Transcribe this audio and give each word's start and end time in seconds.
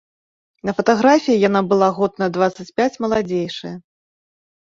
На 0.67 0.71
фатаграфіі 0.77 1.41
яна 1.47 1.61
была 1.73 1.89
год 1.97 2.11
на 2.21 2.27
дваццаць 2.37 2.65
пяць 2.81 2.99
маладзейшая. 3.05 3.75